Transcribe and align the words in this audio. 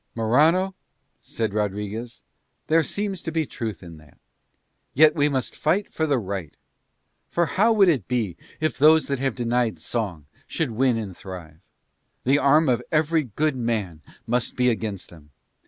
"Morano," 0.15 0.73
said 1.21 1.53
Rodriguez, 1.53 2.21
"there 2.65 2.81
seems 2.81 3.21
to 3.21 3.31
be 3.31 3.45
truth 3.45 3.83
in 3.83 3.97
that. 3.97 4.17
Yet 4.95 5.15
must 5.15 5.53
we 5.53 5.57
fight 5.59 5.93
for 5.93 6.07
the 6.07 6.17
right. 6.17 6.55
For 7.29 7.45
how 7.45 7.71
would 7.73 7.87
it 7.87 8.07
be 8.07 8.35
if 8.59 8.79
those 8.79 9.05
that 9.09 9.19
have 9.19 9.35
denied 9.35 9.77
song 9.77 10.25
should 10.47 10.71
win 10.71 10.97
and 10.97 11.15
thrive? 11.15 11.59
The 12.23 12.39
arm 12.39 12.67
of 12.67 12.81
every 12.91 13.25
good 13.25 13.55
man 13.55 14.01
must 14.25 14.55
be 14.55 14.71
against 14.71 15.09
them. 15.11 15.29